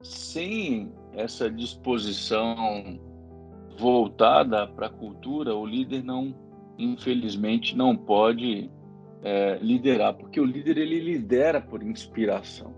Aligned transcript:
sem 0.00 0.92
essa 1.12 1.50
disposição 1.50 3.00
voltada 3.78 4.66
para 4.66 4.86
a 4.86 4.90
cultura, 4.90 5.54
o 5.54 5.66
líder 5.66 6.04
não, 6.04 6.34
infelizmente, 6.78 7.76
não 7.76 7.96
pode 7.96 8.70
é, 9.22 9.58
liderar, 9.60 10.14
porque 10.14 10.40
o 10.40 10.44
líder 10.44 10.78
ele 10.78 11.00
lidera 11.00 11.60
por 11.60 11.82
inspiração. 11.82 12.72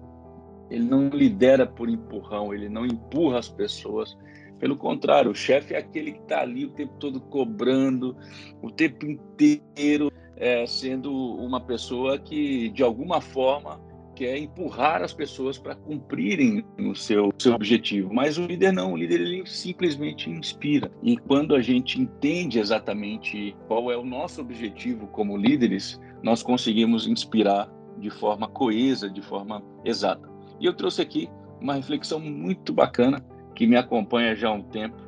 Ele 0.71 0.85
não 0.85 1.09
lidera 1.09 1.67
por 1.67 1.91
empurrão, 1.91 2.54
ele 2.54 2.69
não 2.69 2.87
empurra 2.87 3.39
as 3.39 3.48
pessoas. 3.48 4.16
Pelo 4.59 4.77
contrário, 4.77 5.30
o 5.30 5.34
chefe 5.34 5.75
é 5.75 5.79
aquele 5.79 6.12
que 6.12 6.21
está 6.21 6.41
ali 6.41 6.64
o 6.64 6.71
tempo 6.71 6.95
todo 6.98 7.21
cobrando, 7.21 8.16
o 8.62 8.71
tempo 8.71 9.05
inteiro 9.05 10.11
é, 10.37 10.64
sendo 10.64 11.12
uma 11.12 11.61
pessoa 11.61 12.18
que, 12.18 12.71
de 12.71 12.82
alguma 12.82 13.21
forma, 13.21 13.89
quer 14.21 14.37
empurrar 14.37 15.00
as 15.00 15.14
pessoas 15.14 15.57
para 15.57 15.75
cumprirem 15.75 16.62
o 16.79 16.95
seu, 16.95 17.32
seu 17.39 17.55
objetivo. 17.55 18.12
Mas 18.12 18.36
o 18.36 18.45
líder 18.45 18.71
não, 18.71 18.93
o 18.93 18.96
líder 18.99 19.18
ele 19.18 19.46
simplesmente 19.46 20.29
inspira. 20.29 20.93
E 21.03 21.17
quando 21.17 21.54
a 21.54 21.63
gente 21.63 21.99
entende 21.99 22.58
exatamente 22.58 23.57
qual 23.67 23.91
é 23.91 23.96
o 23.96 24.04
nosso 24.04 24.43
objetivo 24.43 25.07
como 25.07 25.39
líderes, 25.39 25.99
nós 26.22 26.43
conseguimos 26.43 27.07
inspirar 27.07 27.72
de 27.96 28.11
forma 28.11 28.46
coesa, 28.46 29.08
de 29.08 29.22
forma 29.22 29.63
exata. 29.86 30.29
E 30.61 30.66
eu 30.66 30.75
trouxe 30.75 31.00
aqui 31.00 31.30
uma 31.58 31.72
reflexão 31.72 32.20
muito 32.20 32.75
bacana 32.75 33.25
que 33.55 33.66
me 33.66 33.77
acompanha 33.77 34.36
já 34.36 34.50
há 34.50 34.52
um 34.52 34.62
tempo, 34.62 34.98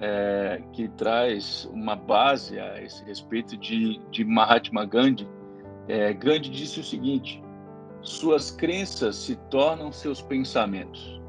é, 0.00 0.62
que 0.72 0.86
traz 0.90 1.68
uma 1.72 1.96
base 1.96 2.60
a 2.60 2.80
esse 2.80 3.04
respeito 3.04 3.56
de, 3.56 4.00
de 4.12 4.24
Mahatma 4.24 4.84
Gandhi. 4.84 5.28
É, 5.88 6.12
Gandhi 6.12 6.48
disse 6.50 6.78
o 6.78 6.84
seguinte: 6.84 7.42
suas 8.02 8.50
crenças 8.50 9.16
se 9.16 9.36
tornam 9.50 9.92
seus 9.92 10.22
pensamentos. 10.22 11.20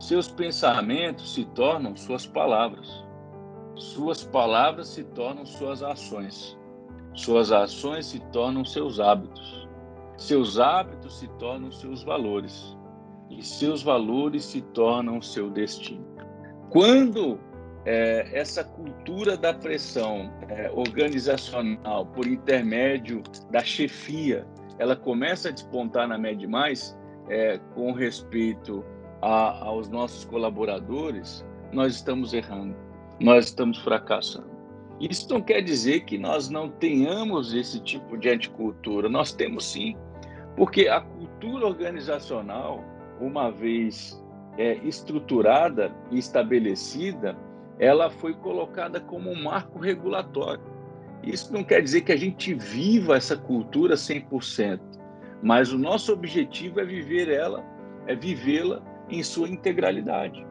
Seus 0.00 0.28
pensamentos 0.28 1.34
se 1.34 1.44
tornam 1.46 1.96
suas 1.96 2.26
palavras. 2.26 3.04
Suas 3.76 4.22
palavras 4.22 4.88
se 4.88 5.04
tornam 5.04 5.46
suas 5.46 5.82
ações. 5.82 6.58
Suas 7.14 7.52
ações 7.52 8.06
se 8.06 8.20
tornam 8.32 8.64
seus 8.64 8.98
hábitos. 8.98 9.68
Seus 10.16 10.58
hábitos 10.58 11.18
se 11.18 11.28
tornam 11.38 11.70
seus 11.70 12.02
valores. 12.02 12.76
E 13.30 13.42
seus 13.42 13.82
valores 13.82 14.44
se 14.44 14.62
tornam 14.62 15.22
seu 15.22 15.50
destino. 15.50 16.04
Quando 16.70 17.38
é, 17.84 18.28
essa 18.32 18.64
cultura 18.64 19.36
da 19.36 19.54
pressão 19.54 20.32
é, 20.48 20.70
organizacional 20.72 22.06
por 22.06 22.26
intermédio 22.26 23.22
da 23.50 23.62
chefia 23.62 24.46
ela 24.78 24.96
começa 24.96 25.48
a 25.48 25.52
despontar 25.52 26.08
na 26.08 26.18
Med 26.18 26.46
Mais 26.46 26.96
é, 27.28 27.58
com 27.74 27.92
respeito 27.92 28.84
a, 29.22 29.64
aos 29.64 29.88
nossos 29.88 30.24
colaboradores, 30.24 31.44
nós 31.72 31.94
estamos 31.94 32.32
errando, 32.32 32.76
nós 33.20 33.46
estamos 33.46 33.78
fracassando. 33.78 34.56
Isso 35.00 35.28
não 35.28 35.42
quer 35.42 35.60
dizer 35.60 36.04
que 36.04 36.16
nós 36.16 36.48
não 36.48 36.70
tenhamos 36.70 37.52
esse 37.52 37.80
tipo 37.80 38.16
de 38.16 38.30
anticultura, 38.30 39.08
nós 39.08 39.32
temos 39.32 39.64
sim, 39.66 39.96
porque 40.56 40.88
a 40.88 41.00
cultura 41.00 41.66
organizacional, 41.66 42.82
uma 43.20 43.50
vez 43.50 44.22
é, 44.56 44.74
estruturada 44.76 45.94
e 46.10 46.18
estabelecida, 46.18 47.36
ela 47.78 48.08
foi 48.08 48.32
colocada 48.34 49.00
como 49.00 49.30
um 49.30 49.44
marco 49.44 49.78
regulatório. 49.78 50.75
Isso 51.22 51.52
não 51.52 51.64
quer 51.64 51.82
dizer 51.82 52.02
que 52.02 52.12
a 52.12 52.16
gente 52.16 52.54
viva 52.54 53.16
essa 53.16 53.36
cultura 53.36 53.94
100%, 53.94 54.80
mas 55.42 55.72
o 55.72 55.78
nosso 55.78 56.12
objetivo 56.12 56.80
é 56.80 56.84
viver 56.84 57.28
ela, 57.28 57.64
é 58.06 58.14
vivê-la 58.14 58.82
em 59.08 59.22
sua 59.22 59.48
integralidade. 59.48 60.46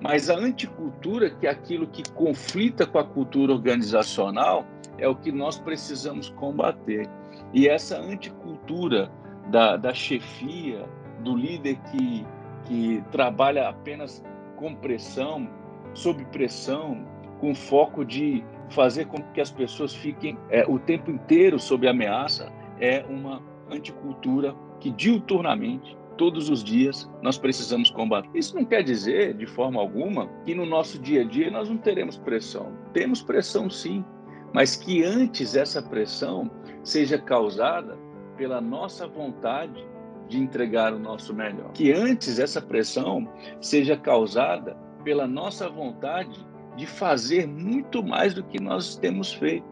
Mas 0.00 0.30
a 0.30 0.36
anticultura, 0.36 1.30
que 1.30 1.46
é 1.46 1.50
aquilo 1.50 1.86
que 1.86 2.02
conflita 2.12 2.86
com 2.86 2.98
a 2.98 3.04
cultura 3.04 3.52
organizacional, 3.52 4.64
é 4.98 5.06
o 5.06 5.14
que 5.14 5.30
nós 5.30 5.58
precisamos 5.58 6.30
combater. 6.30 7.08
E 7.52 7.68
essa 7.68 7.98
anticultura 7.98 9.10
da, 9.50 9.76
da 9.76 9.92
chefia, 9.92 10.88
do 11.22 11.36
líder 11.36 11.76
que, 11.90 12.26
que 12.64 13.04
trabalha 13.10 13.68
apenas 13.68 14.22
com 14.56 14.74
pressão, 14.74 15.48
sob 15.92 16.24
pressão, 16.26 17.06
com 17.40 17.54
foco 17.54 18.04
de 18.04 18.44
fazer 18.70 19.06
com 19.06 19.22
que 19.32 19.40
as 19.40 19.50
pessoas 19.50 19.94
fiquem 19.94 20.38
é, 20.48 20.64
o 20.66 20.78
tempo 20.78 21.10
inteiro 21.10 21.58
sob 21.58 21.86
ameaça 21.86 22.50
é 22.80 23.04
uma 23.08 23.42
anticultura 23.70 24.54
que 24.78 24.90
diuturnamente, 24.90 25.96
todos 26.16 26.48
os 26.48 26.62
dias, 26.62 27.10
nós 27.22 27.38
precisamos 27.38 27.90
combater. 27.90 28.30
Isso 28.34 28.54
não 28.54 28.64
quer 28.64 28.82
dizer, 28.82 29.34
de 29.34 29.46
forma 29.46 29.80
alguma, 29.80 30.28
que 30.44 30.54
no 30.54 30.66
nosso 30.66 30.98
dia 30.98 31.22
a 31.22 31.24
dia 31.24 31.50
nós 31.50 31.68
não 31.68 31.76
teremos 31.76 32.16
pressão. 32.16 32.72
Temos 32.92 33.22
pressão 33.22 33.68
sim, 33.70 34.04
mas 34.52 34.76
que 34.76 35.02
antes 35.04 35.54
essa 35.54 35.82
pressão 35.82 36.50
seja 36.82 37.18
causada 37.18 37.98
pela 38.36 38.60
nossa 38.60 39.06
vontade 39.06 39.86
de 40.28 40.38
entregar 40.38 40.94
o 40.94 40.98
nosso 40.98 41.34
melhor. 41.34 41.72
Que 41.72 41.92
antes 41.92 42.38
essa 42.38 42.60
pressão 42.60 43.28
seja 43.60 43.96
causada 43.96 44.76
pela 45.04 45.26
nossa 45.26 45.68
vontade 45.68 46.46
de 46.76 46.86
fazer 46.86 47.46
muito 47.46 48.02
mais 48.02 48.34
do 48.34 48.44
que 48.44 48.60
nós 48.60 48.96
temos 48.96 49.32
feito. 49.32 49.66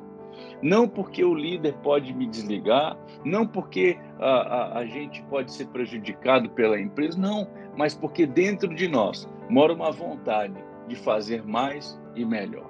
Não 0.62 0.88
porque 0.88 1.24
o 1.24 1.34
líder 1.34 1.74
pode 1.82 2.12
me 2.12 2.26
desligar, 2.26 2.96
não 3.24 3.46
porque 3.46 3.98
a, 4.18 4.26
a, 4.26 4.78
a 4.78 4.86
gente 4.86 5.22
pode 5.24 5.52
ser 5.52 5.66
prejudicado 5.68 6.50
pela 6.50 6.80
empresa, 6.80 7.18
não, 7.18 7.48
mas 7.76 7.94
porque 7.94 8.26
dentro 8.26 8.74
de 8.74 8.88
nós 8.88 9.28
mora 9.48 9.72
uma 9.72 9.90
vontade 9.90 10.54
de 10.88 10.96
fazer 10.96 11.44
mais 11.44 12.00
e 12.14 12.24
melhor. 12.24 12.68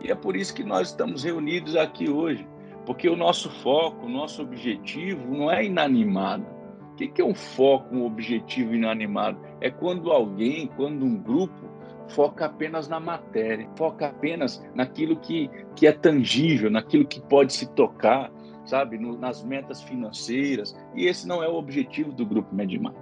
E 0.00 0.10
é 0.10 0.14
por 0.14 0.36
isso 0.36 0.54
que 0.54 0.62
nós 0.62 0.88
estamos 0.88 1.24
reunidos 1.24 1.76
aqui 1.76 2.08
hoje, 2.10 2.46
porque 2.84 3.08
o 3.08 3.16
nosso 3.16 3.50
foco, 3.62 4.06
o 4.06 4.08
nosso 4.08 4.42
objetivo 4.42 5.34
não 5.34 5.50
é 5.50 5.64
inanimado. 5.64 6.46
O 6.92 6.96
que 6.96 7.20
é 7.20 7.24
um 7.24 7.34
foco, 7.34 7.94
um 7.96 8.04
objetivo 8.04 8.74
inanimado? 8.74 9.38
É 9.60 9.68
quando 9.70 10.12
alguém, 10.12 10.68
quando 10.76 11.04
um 11.04 11.16
grupo 11.16 11.73
foca 12.08 12.46
apenas 12.46 12.88
na 12.88 13.00
matéria, 13.00 13.68
foca 13.76 14.08
apenas 14.08 14.64
naquilo 14.74 15.16
que, 15.16 15.50
que 15.74 15.86
é 15.86 15.92
tangível, 15.92 16.70
naquilo 16.70 17.06
que 17.06 17.20
pode 17.20 17.52
se 17.52 17.66
tocar, 17.74 18.30
sabe, 18.64 18.98
no, 18.98 19.18
nas 19.18 19.44
metas 19.44 19.82
financeiras. 19.82 20.76
E 20.94 21.06
esse 21.06 21.26
não 21.26 21.42
é 21.42 21.48
o 21.48 21.54
objetivo 21.54 22.12
do 22.12 22.24
Grupo 22.26 22.54
Med 22.54 22.78
Mais. 22.78 22.96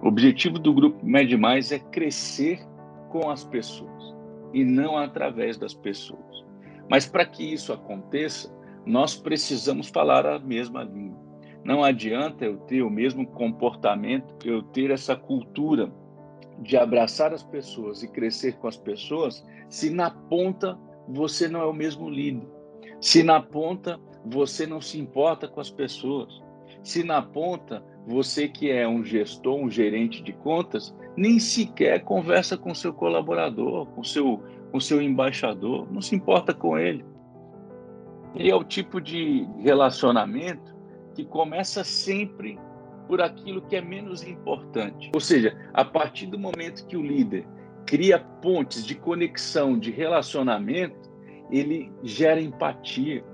O 0.00 0.08
objetivo 0.08 0.58
do 0.58 0.72
Grupo 0.72 1.04
Med 1.04 1.36
Mais 1.36 1.72
é 1.72 1.78
crescer 1.78 2.60
com 3.10 3.30
as 3.30 3.44
pessoas 3.44 4.14
e 4.52 4.64
não 4.64 4.96
através 4.96 5.56
das 5.58 5.74
pessoas. 5.74 6.44
Mas 6.88 7.06
para 7.06 7.24
que 7.24 7.42
isso 7.42 7.72
aconteça, 7.72 8.54
nós 8.86 9.16
precisamos 9.16 9.88
falar 9.88 10.26
a 10.26 10.38
mesma 10.38 10.82
língua. 10.84 11.24
Não 11.64 11.82
adianta 11.82 12.44
eu 12.44 12.58
ter 12.58 12.82
o 12.82 12.90
mesmo 12.90 13.26
comportamento, 13.26 14.34
eu 14.44 14.62
ter 14.62 14.90
essa 14.90 15.16
cultura 15.16 15.90
de 16.60 16.76
abraçar 16.76 17.32
as 17.32 17.42
pessoas 17.42 18.02
e 18.02 18.08
crescer 18.08 18.56
com 18.58 18.68
as 18.68 18.76
pessoas 18.76 19.44
se 19.68 19.90
na 19.90 20.10
ponta 20.10 20.78
você 21.08 21.48
não 21.48 21.60
é 21.60 21.66
o 21.66 21.72
mesmo 21.72 22.08
líder, 22.08 22.46
se 23.00 23.22
na 23.22 23.40
ponta 23.40 24.00
você 24.24 24.66
não 24.66 24.80
se 24.80 24.98
importa 24.98 25.46
com 25.46 25.60
as 25.60 25.70
pessoas, 25.70 26.42
se 26.82 27.02
na 27.02 27.20
ponta 27.20 27.84
você 28.06 28.48
que 28.48 28.70
é 28.70 28.86
um 28.86 29.04
gestor, 29.04 29.56
um 29.56 29.70
gerente 29.70 30.22
de 30.22 30.32
contas, 30.32 30.94
nem 31.16 31.38
sequer 31.38 32.04
conversa 32.04 32.56
com 32.56 32.74
seu 32.74 32.92
colaborador, 32.92 33.86
com 33.86 34.02
seu 34.02 34.42
com 34.70 34.80
seu 34.80 35.00
embaixador, 35.00 35.86
não 35.92 36.00
se 36.00 36.16
importa 36.16 36.52
com 36.52 36.76
ele. 36.76 37.04
E 38.34 38.50
é 38.50 38.56
o 38.56 38.64
tipo 38.64 39.00
de 39.00 39.46
relacionamento 39.60 40.74
que 41.14 41.24
começa 41.24 41.84
sempre 41.84 42.58
por 43.06 43.20
aquilo 43.20 43.62
que 43.62 43.76
é 43.76 43.80
menos 43.80 44.22
importante. 44.22 45.10
Ou 45.14 45.20
seja, 45.20 45.56
a 45.72 45.84
partir 45.84 46.26
do 46.26 46.38
momento 46.38 46.86
que 46.86 46.96
o 46.96 47.02
líder 47.02 47.46
cria 47.86 48.18
pontes 48.18 48.84
de 48.84 48.94
conexão, 48.94 49.78
de 49.78 49.90
relacionamento, 49.90 51.12
ele 51.50 51.92
gera 52.02 52.40
empatia, 52.40 53.24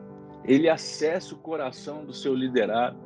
ele 0.44 0.68
acessa 0.68 1.34
o 1.34 1.38
coração 1.38 2.04
do 2.04 2.12
seu 2.12 2.34
liderado. 2.34 2.98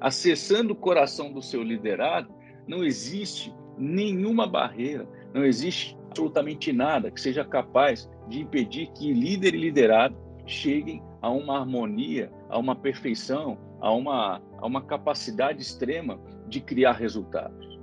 Acessando 0.00 0.72
o 0.72 0.76
coração 0.76 1.32
do 1.32 1.42
seu 1.42 1.62
liderado, 1.62 2.32
não 2.66 2.84
existe 2.84 3.54
nenhuma 3.76 4.46
barreira, 4.46 5.08
não 5.32 5.44
existe 5.44 5.96
absolutamente 6.08 6.72
nada 6.72 7.10
que 7.10 7.20
seja 7.20 7.44
capaz 7.44 8.08
de 8.28 8.40
impedir 8.40 8.88
que 8.92 9.12
líder 9.12 9.54
e 9.54 9.58
liderado 9.58 10.16
cheguem 10.46 11.02
a 11.20 11.30
uma 11.30 11.58
harmonia, 11.58 12.30
a 12.48 12.58
uma 12.58 12.74
perfeição, 12.74 13.58
a 13.80 13.92
uma, 13.92 14.40
a 14.58 14.66
uma 14.66 14.82
capacidade 14.82 15.62
extrema 15.62 16.20
de 16.46 16.60
criar 16.60 16.92
resultados. 16.92 17.78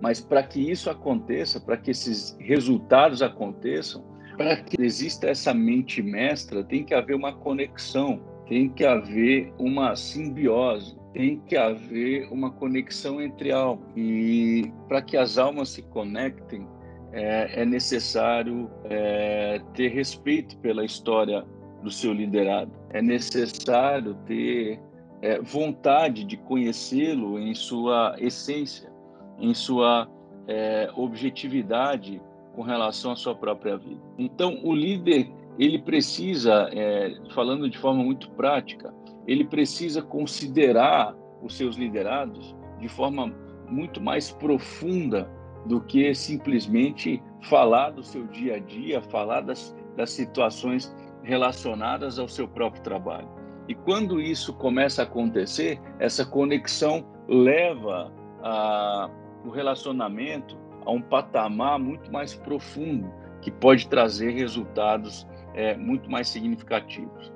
Mas 0.00 0.20
para 0.20 0.42
que 0.42 0.60
isso 0.60 0.90
aconteça, 0.90 1.60
para 1.60 1.76
que 1.76 1.90
esses 1.90 2.36
resultados 2.40 3.22
aconteçam, 3.22 4.04
para 4.36 4.56
que 4.56 4.82
exista 4.82 5.28
essa 5.28 5.54
mente 5.54 6.02
mestra, 6.02 6.64
tem 6.64 6.84
que 6.84 6.94
haver 6.94 7.14
uma 7.14 7.32
conexão, 7.32 8.20
tem 8.48 8.68
que 8.68 8.84
haver 8.84 9.52
uma 9.58 9.94
simbiose, 9.94 10.96
tem 11.12 11.38
que 11.40 11.56
haver 11.56 12.28
uma 12.32 12.50
conexão 12.50 13.20
entre 13.20 13.52
almas. 13.52 13.86
E 13.96 14.72
para 14.88 15.02
que 15.02 15.16
as 15.16 15.38
almas 15.38 15.68
se 15.68 15.82
conectem, 15.82 16.66
é, 17.12 17.62
é 17.62 17.64
necessário 17.64 18.70
é, 18.84 19.60
ter 19.74 19.88
respeito 19.88 20.56
pela 20.58 20.84
história 20.84 21.44
do 21.82 21.90
seu 21.90 22.12
liderado. 22.12 22.72
É 22.90 23.02
necessário 23.02 24.14
ter 24.26 24.80
é, 25.22 25.40
vontade 25.40 26.24
de 26.24 26.36
conhecê-lo 26.36 27.38
em 27.38 27.54
sua 27.54 28.16
essência, 28.18 28.92
em 29.38 29.54
sua 29.54 30.08
é, 30.48 30.90
objetividade 30.96 32.20
com 32.54 32.62
relação 32.62 33.12
à 33.12 33.16
sua 33.16 33.34
própria 33.34 33.78
vida. 33.78 34.02
Então, 34.18 34.60
o 34.62 34.74
líder 34.74 35.30
ele 35.58 35.78
precisa, 35.78 36.68
é, 36.72 37.14
falando 37.32 37.70
de 37.70 37.78
forma 37.78 38.02
muito 38.02 38.30
prática, 38.32 38.92
ele 39.26 39.44
precisa 39.44 40.02
considerar 40.02 41.14
os 41.40 41.56
seus 41.56 41.76
liderados 41.76 42.54
de 42.80 42.88
forma 42.88 43.32
muito 43.68 44.00
mais 44.00 44.30
profunda 44.32 45.30
do 45.66 45.80
que 45.80 46.12
simplesmente 46.14 47.22
falar 47.42 47.90
do 47.90 48.02
seu 48.02 48.26
dia 48.26 48.56
a 48.56 48.58
dia, 48.58 49.00
falar 49.00 49.42
das, 49.42 49.74
das 49.96 50.10
situações 50.10 50.94
relacionadas 51.22 52.18
ao 52.18 52.26
seu 52.26 52.48
próprio 52.48 52.82
trabalho. 52.82 53.41
E 53.68 53.74
quando 53.74 54.20
isso 54.20 54.52
começa 54.54 55.02
a 55.02 55.04
acontecer, 55.04 55.80
essa 55.98 56.24
conexão 56.24 57.06
leva 57.28 58.12
a, 58.42 59.08
o 59.44 59.50
relacionamento 59.50 60.58
a 60.84 60.90
um 60.90 61.00
patamar 61.00 61.78
muito 61.78 62.10
mais 62.12 62.34
profundo, 62.34 63.08
que 63.40 63.50
pode 63.50 63.88
trazer 63.88 64.30
resultados 64.30 65.26
é, 65.54 65.76
muito 65.76 66.10
mais 66.10 66.28
significativos. 66.28 67.32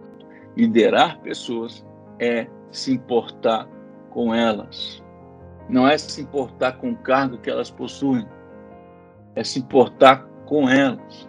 Liderar 0.56 1.20
pessoas 1.20 1.86
é 2.18 2.46
se 2.70 2.92
importar 2.92 3.68
com 4.10 4.34
elas. 4.34 5.02
Não 5.68 5.86
é 5.86 5.98
se 5.98 6.20
importar 6.22 6.72
com 6.72 6.90
o 6.90 6.96
cargo 6.96 7.38
que 7.38 7.50
elas 7.50 7.70
possuem, 7.70 8.26
é 9.34 9.44
se 9.44 9.58
importar 9.58 10.26
com 10.46 10.68
elas. 10.68 11.28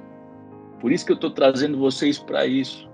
Por 0.80 0.92
isso 0.92 1.06
que 1.06 1.12
eu 1.12 1.16
estou 1.16 1.32
trazendo 1.32 1.78
vocês 1.78 2.20
para 2.20 2.46
isso. 2.46 2.87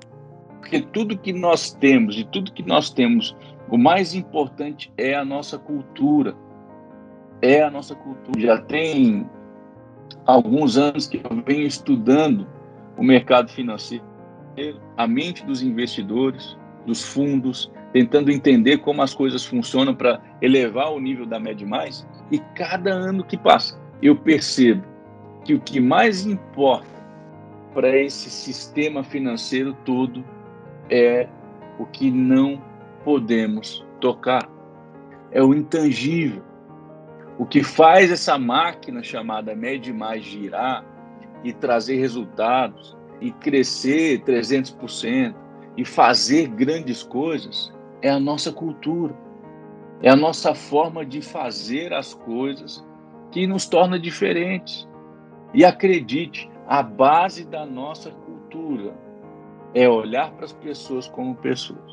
Porque 0.64 0.80
tudo 0.80 1.18
que 1.18 1.34
nós 1.34 1.72
temos 1.74 2.18
e 2.18 2.24
tudo 2.24 2.54
que 2.54 2.64
nós 2.64 2.90
temos, 2.90 3.36
o 3.70 3.78
mais 3.78 4.16
importante 4.16 4.92
é 4.98 5.14
a 5.14 5.26
nossa 5.26 5.60
cultura. 5.60 6.34
É 7.42 7.62
a 7.62 7.70
nossa 7.70 7.94
cultura. 7.94 8.40
Já 8.40 8.58
tem 8.62 9.30
alguns 10.26 10.78
anos 10.78 11.06
que 11.06 11.18
eu 11.18 11.44
venho 11.46 11.68
estudando 11.68 12.48
o 12.98 13.04
mercado 13.04 13.52
financeiro, 13.52 14.06
a 14.96 15.06
mente 15.06 15.46
dos 15.46 15.62
investidores, 15.62 16.58
dos 16.86 17.04
fundos, 17.04 17.70
tentando 17.92 18.32
entender 18.32 18.78
como 18.78 19.02
as 19.02 19.14
coisas 19.14 19.44
funcionam 19.44 19.94
para 19.94 20.22
elevar 20.42 20.94
o 20.94 21.00
nível 21.00 21.26
da 21.26 21.42
média 21.42 21.68
mais. 21.68 22.08
E 22.32 22.40
cada 22.56 22.90
ano 22.90 23.26
que 23.26 23.38
passa, 23.38 23.78
eu 24.02 24.16
percebo 24.16 24.82
que 25.44 25.54
o 25.54 25.60
que 25.60 25.82
mais 25.82 26.26
importa 26.26 26.88
para 27.74 27.98
esse 27.98 28.30
sistema 28.30 29.04
financeiro 29.04 29.76
todo 29.84 30.24
é 30.94 31.28
o 31.80 31.88
que 31.88 32.12
não 32.12 32.62
podemos 33.04 33.84
tocar. 34.00 34.48
É 35.32 35.42
o 35.44 35.52
intangível. 35.52 36.44
O 37.40 37.48
que 37.48 37.64
faz 37.64 38.12
essa 38.12 38.38
máquina 38.38 39.02
chamada 39.02 39.56
média 39.56 39.92
mais 39.92 40.24
girar 40.24 40.86
e 41.44 41.52
trazer 41.52 41.98
resultados 41.98 42.96
e 43.20 43.32
crescer 43.32 44.22
300% 44.24 45.34
e 45.76 45.84
fazer 45.84 46.48
grandes 46.50 47.02
coisas 47.02 47.74
é 48.04 48.12
a 48.12 48.20
nossa 48.20 48.52
cultura. 48.52 49.16
É 50.04 50.10
a 50.10 50.16
nossa 50.16 50.54
forma 50.54 51.04
de 51.04 51.24
fazer 51.24 51.92
as 51.92 52.14
coisas 52.14 52.86
que 53.32 53.48
nos 53.48 53.66
torna 53.66 54.00
diferentes. 54.00 54.88
E 55.56 55.66
acredite, 55.66 56.52
a 56.68 56.84
base 56.84 57.46
da 57.46 57.66
nossa 57.66 58.12
cultura 58.12 58.94
é 59.74 59.88
olhar 59.88 60.32
para 60.32 60.46
as 60.46 60.54
pessoas 60.54 61.08
como 61.08 61.36
pessoas, 61.36 61.92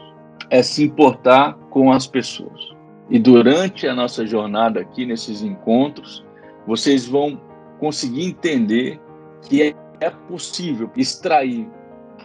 é 0.50 0.62
se 0.62 0.84
importar 0.84 1.54
com 1.70 1.92
as 1.92 2.06
pessoas. 2.06 2.74
E 3.08 3.18
durante 3.18 3.86
a 3.88 3.94
nossa 3.94 4.26
jornada 4.26 4.80
aqui 4.80 5.04
nesses 5.04 5.42
encontros, 5.42 6.24
vocês 6.66 7.06
vão 7.06 7.40
conseguir 7.78 8.26
entender 8.26 9.00
que 9.42 9.74
é 10.00 10.10
possível 10.28 10.90
extrair 10.96 11.68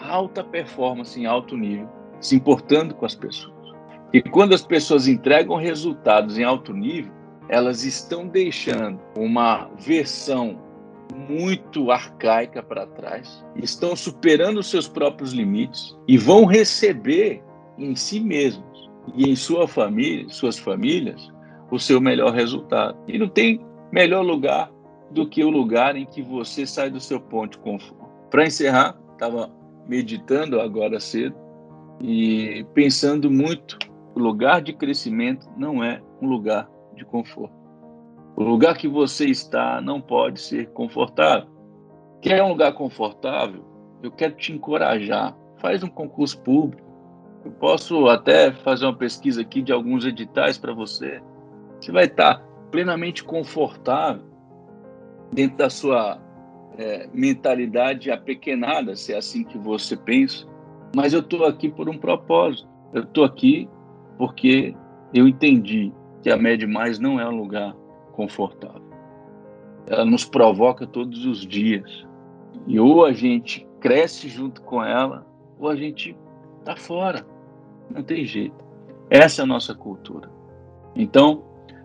alta 0.01 0.43
performance 0.43 1.19
em 1.19 1.25
alto 1.25 1.57
nível, 1.57 1.89
se 2.19 2.35
importando 2.35 2.93
com 2.93 3.05
as 3.05 3.15
pessoas. 3.15 3.55
E 4.13 4.21
quando 4.21 4.53
as 4.53 4.61
pessoas 4.61 5.07
entregam 5.07 5.55
resultados 5.55 6.37
em 6.37 6.43
alto 6.43 6.73
nível, 6.73 7.11
elas 7.49 7.83
estão 7.83 8.27
deixando 8.27 8.99
uma 9.17 9.69
versão 9.77 10.57
muito 11.13 11.91
arcaica 11.91 12.61
para 12.63 12.87
trás, 12.87 13.43
estão 13.55 13.95
superando 13.95 14.59
os 14.59 14.69
seus 14.69 14.87
próprios 14.87 15.33
limites 15.33 15.97
e 16.07 16.17
vão 16.17 16.45
receber 16.45 17.43
em 17.77 17.95
si 17.95 18.19
mesmos 18.19 18.89
e 19.13 19.29
em 19.29 19.35
sua 19.35 19.67
família, 19.67 20.29
suas 20.29 20.57
famílias, 20.57 21.31
o 21.71 21.79
seu 21.79 22.01
melhor 22.01 22.33
resultado. 22.33 22.97
E 23.07 23.17
não 23.17 23.27
tem 23.27 23.61
melhor 23.91 24.21
lugar 24.21 24.71
do 25.11 25.27
que 25.27 25.43
o 25.43 25.49
lugar 25.49 25.95
em 25.95 26.05
que 26.05 26.21
você 26.21 26.65
sai 26.65 26.89
do 26.89 26.99
seu 26.99 27.19
ponto 27.19 27.57
de 27.57 27.63
conforto. 27.63 28.09
Para 28.29 28.45
encerrar, 28.45 28.97
estava 29.13 29.51
meditando 29.87 30.59
agora 30.59 30.99
cedo 30.99 31.35
e 32.01 32.65
pensando 32.73 33.29
muito, 33.29 33.77
o 34.15 34.19
lugar 34.19 34.61
de 34.61 34.73
crescimento 34.73 35.47
não 35.57 35.83
é 35.83 36.01
um 36.21 36.27
lugar 36.27 36.69
de 36.95 37.05
conforto. 37.05 37.64
O 38.35 38.43
lugar 38.43 38.77
que 38.77 38.87
você 38.87 39.25
está 39.25 39.79
não 39.79 40.01
pode 40.01 40.41
ser 40.41 40.67
confortável. 40.71 41.47
Quer 42.21 42.43
um 42.43 42.49
lugar 42.49 42.73
confortável? 42.73 43.63
Eu 44.03 44.11
quero 44.11 44.33
te 44.35 44.51
encorajar. 44.51 45.35
Faz 45.61 45.83
um 45.83 45.87
concurso 45.87 46.41
público. 46.41 46.83
Eu 47.45 47.51
posso 47.51 48.07
até 48.09 48.51
fazer 48.51 48.85
uma 48.85 48.95
pesquisa 48.95 49.41
aqui 49.41 49.61
de 49.61 49.71
alguns 49.71 50.05
editais 50.05 50.57
para 50.57 50.73
você. 50.73 51.21
Você 51.79 51.91
vai 51.91 52.05
estar 52.05 52.43
plenamente 52.71 53.23
confortável 53.23 54.23
dentro 55.31 55.57
da 55.57 55.69
sua 55.69 56.19
é, 56.77 57.07
mentalidade 57.13 58.11
apequenada, 58.11 58.95
se 58.95 59.13
é 59.13 59.17
assim 59.17 59.45
que 59.45 59.57
você 59.57 59.95
pensa. 59.95 60.45
Mas 60.93 61.13
eu 61.13 61.21
estou 61.21 61.45
aqui 61.45 61.69
por 61.69 61.87
um 61.87 61.97
propósito. 61.97 62.67
Eu 62.93 63.03
estou 63.03 63.23
aqui 63.23 63.69
porque 64.17 64.75
eu 65.13 65.25
entendi 65.25 65.93
que 66.21 66.29
a 66.29 66.35
Med 66.35 66.65
Mais 66.67 66.99
não 66.99 67.19
é 67.19 67.27
um 67.27 67.37
lugar 67.37 67.73
confortável. 68.15 68.81
Ela 69.87 70.05
nos 70.05 70.25
provoca 70.25 70.87
todos 70.87 71.25
os 71.25 71.45
dias. 71.45 72.05
E 72.65 72.79
ou 72.79 73.05
a 73.05 73.11
gente 73.11 73.67
cresce 73.79 74.27
junto 74.27 74.61
com 74.61 74.83
ela, 74.83 75.27
ou 75.59 75.69
a 75.69 75.75
gente 75.75 76.17
está 76.59 76.75
fora. 76.75 77.25
Não 77.93 78.01
tem 78.01 78.25
jeito. 78.25 78.65
Essa 79.09 79.41
é 79.41 79.43
a 79.43 79.47
nossa 79.47 79.75
cultura. 79.75 80.31
Então, 80.95 81.43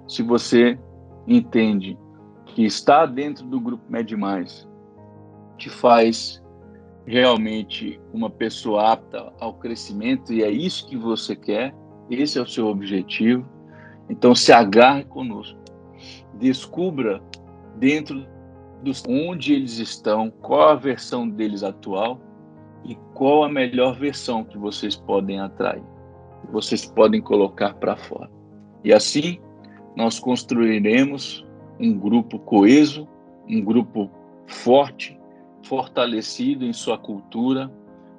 se 0.09 0.23
você 0.23 0.79
entende 1.27 1.99
que 2.47 2.65
está 2.65 3.05
dentro 3.05 3.45
do 3.47 3.61
grupo 3.61 3.85
Med 3.89 4.17
Mais 4.17 4.67
te 5.59 5.69
faz 5.69 6.43
realmente 7.07 8.01
uma 8.13 8.31
pessoa 8.31 8.93
apta 8.93 9.33
ao 9.39 9.55
crescimento 9.55 10.33
e 10.33 10.43
é 10.43 10.51
isso 10.51 10.89
que 10.89 10.97
você 10.97 11.37
quer, 11.37 11.75
esse 12.11 12.39
é 12.39 12.43
o 12.43 12.47
seu 12.47 12.67
objetivo. 12.67 13.47
Então 14.09 14.35
se 14.35 14.53
agarre 14.53 15.05
conosco. 15.05 15.60
Descubra 16.35 17.23
dentro 17.77 18.27
dos 18.83 19.03
onde 19.07 19.53
eles 19.53 19.79
estão, 19.79 20.31
qual 20.31 20.71
a 20.71 20.75
versão 20.75 21.29
deles 21.29 21.63
atual 21.63 22.21
e 22.85 22.95
qual 23.15 23.45
a 23.45 23.49
melhor 23.49 23.97
versão 23.99 24.43
que 24.43 24.57
vocês 24.57 24.97
podem 24.97 25.41
atrair, 25.41 25.83
que 26.41 26.53
vocês 26.53 26.87
podem 26.87 27.21
colocar 27.21 27.75
para 27.75 27.97
fora. 27.97 28.31
E 28.83 28.93
assim 28.93 29.39
nós 29.97 30.19
construiremos 30.19 31.45
um 31.79 31.99
grupo 31.99 32.39
coeso, 32.39 33.07
um 33.49 33.63
grupo 33.63 34.11
forte, 34.47 35.19
fortalecido 35.63 36.65
em 36.65 36.73
sua 36.73 36.97
cultura, 36.97 37.71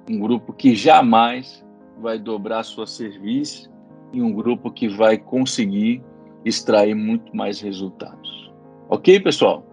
um 0.08 0.18
grupo 0.18 0.52
que 0.52 0.74
jamais 0.74 1.64
vai 2.00 2.18
dobrar 2.18 2.62
sua 2.62 2.86
serviço 2.86 3.70
e 4.12 4.22
um 4.22 4.32
grupo 4.32 4.70
que 4.70 4.88
vai 4.88 5.16
conseguir 5.16 6.02
extrair 6.44 6.94
muito 6.94 7.34
mais 7.34 7.60
resultados. 7.60 8.50
Ok, 8.88 9.20
pessoal? 9.20 9.64